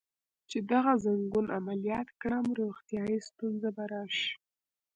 چې 0.49 0.57
دغه 0.71 0.93
ځنګون 1.03 1.45
عملیات 1.57 2.07
کړم، 2.21 2.45
روغتیایی 2.59 3.19
ستونزه 3.29 3.69
به 3.75 3.83
راشي. 3.91 4.31